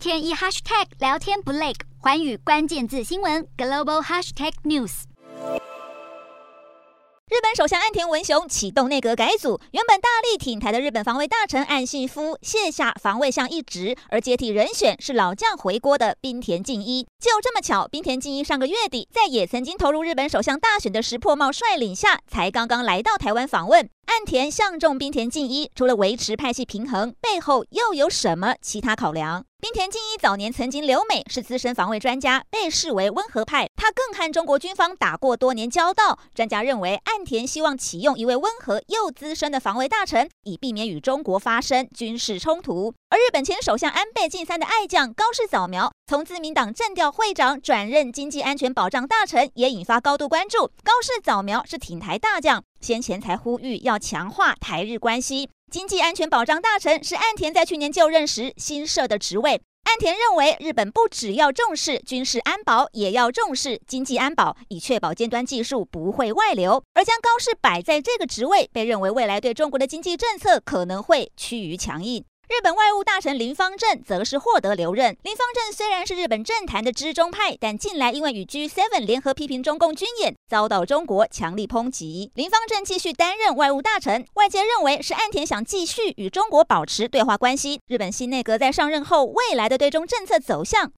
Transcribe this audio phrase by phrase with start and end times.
[0.00, 5.02] 天一 hashtag 聊天不累，寰宇关键字新闻 global hashtag news。
[7.28, 17.06] 日本首相岸田文雄启动内阁改组，原本大力挺台的日本防卫大臣岸信夫卸下防卫相一职，而接替人选是老将回锅的滨田靖一。
[17.20, 23.88] 就这么巧，滨田靖一上个月底在也曾经投入日本首相大选的石破茂率领下，才刚刚来到台湾访问。
[24.10, 29.44] 岸田相中滨田靖一，除了维持派系平衡，背后又有什么其他考量？
[29.60, 33.68] 滨田靖一早年曾经留美，是资深防卫专家，被视为温和派。
[33.76, 36.18] 他更和中国军方打过多年交道。
[36.34, 42.92] 专家认为，岸田希望启用一位温和又资深的防卫大臣，以避免与中国发生军事冲突。
[43.30, 50.66] 日本前首相安倍晋三的爱将高市早苗，从自民党政调会长转任经济安全保障大臣，也引发高度关注。
[50.82, 55.48] 高市早苗是挺台大将，先前才呼吁要强化台日关系。
[55.70, 59.62] 经济安全保障大臣是岸田在去年就任时新设的职位。
[59.84, 66.82] 岸田认为，日本不只要重视军事安保，也要重视经济安保，以确保尖端技术不会外流。
[66.94, 72.24] 而将高市摆在这个职位，被认为未来对中国的经济政策可能会趋于强硬。
[72.50, 75.16] 日本外务大臣林方正则是获得留任。
[75.22, 82.32] 林方正虽然是日本政坛的支中派，但近来因为与 G7 联合批评中共军演，遭到中国强力抨击。
[82.34, 87.78] 林方正继续担任外务大臣，外界认为是岸田想继续与中国保持对话关系。
[87.86, 90.88] 日本新内阁在上任后，未来的对中政策走向